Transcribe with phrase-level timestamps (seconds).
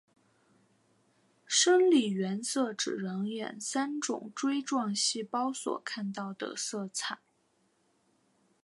[1.45, 7.19] 生理原色指人眼三种锥状细胞所看到的色彩。